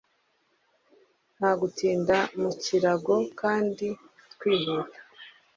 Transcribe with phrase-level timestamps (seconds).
[1.37, 3.87] nta gutinda mu kirago kandi
[4.33, 4.99] twihuta